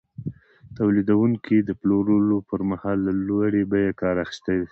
[0.77, 4.59] تولیدونکي د پلورلو پر مهال له لوړې بیې کار اخیستی دی